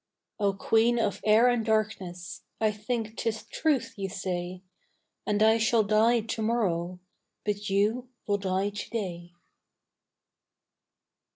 O 0.39 0.53
Queen 0.53 0.97
of 0.97 1.21
air 1.23 1.47
and 1.47 1.63
darkness, 1.63 2.41
I 2.59 2.71
think 2.71 3.15
'tis 3.17 3.43
truth 3.45 3.93
you 3.97 4.09
say, 4.09 4.63
And 5.27 5.43
I 5.43 5.59
shall 5.59 5.83
die 5.83 6.21
to 6.21 6.41
morrow; 6.41 6.97
But 7.45 7.69
you 7.69 8.09
will 8.25 8.39
die 8.39 8.69
to 8.71 8.89
day. 8.89 9.33